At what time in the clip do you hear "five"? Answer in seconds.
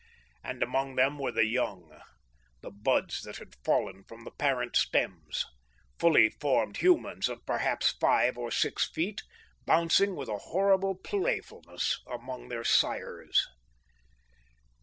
8.01-8.35